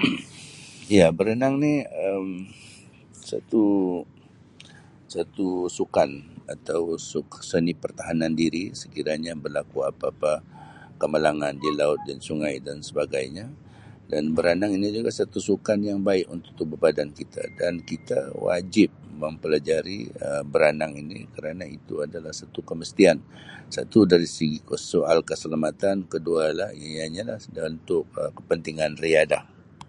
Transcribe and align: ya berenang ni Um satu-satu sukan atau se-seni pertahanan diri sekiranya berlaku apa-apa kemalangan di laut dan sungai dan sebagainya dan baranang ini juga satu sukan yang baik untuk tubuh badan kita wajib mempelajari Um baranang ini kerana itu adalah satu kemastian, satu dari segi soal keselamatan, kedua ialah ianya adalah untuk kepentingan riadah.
ya 0.98 1.06
berenang 1.18 1.54
ni 1.64 1.74
Um 2.06 2.28
satu-satu 3.32 5.48
sukan 5.78 6.10
atau 6.54 6.80
se-seni 7.10 7.72
pertahanan 7.82 8.32
diri 8.42 8.64
sekiranya 8.82 9.32
berlaku 9.44 9.78
apa-apa 9.90 10.32
kemalangan 11.00 11.54
di 11.64 11.70
laut 11.80 12.00
dan 12.08 12.18
sungai 12.28 12.54
dan 12.66 12.76
sebagainya 12.88 13.46
dan 14.10 14.22
baranang 14.36 14.72
ini 14.78 14.88
juga 14.96 15.10
satu 15.20 15.36
sukan 15.48 15.78
yang 15.88 16.00
baik 16.08 16.26
untuk 16.34 16.52
tubuh 16.58 16.78
badan 16.84 17.08
kita 17.18 18.20
wajib 18.48 18.88
mempelajari 19.24 20.00
Um 20.26 20.42
baranang 20.52 20.92
ini 21.02 21.18
kerana 21.34 21.64
itu 21.78 21.94
adalah 22.06 22.32
satu 22.40 22.58
kemastian, 22.68 23.16
satu 23.76 23.98
dari 24.12 24.24
segi 24.36 24.58
soal 24.90 25.18
keselamatan, 25.28 25.96
kedua 26.12 26.40
ialah 26.48 26.70
ianya 26.92 27.20
adalah 27.36 27.68
untuk 27.76 28.04
kepentingan 28.36 28.92
riadah. 29.04 29.44